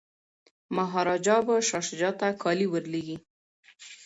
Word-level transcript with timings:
مهاراجا 0.75 1.37
به 1.45 1.55
شاه 1.67 1.83
شجاع 1.89 2.13
ته 2.19 2.27
کالي 2.41 2.67
ور 2.69 2.83
لیږي. 2.93 3.17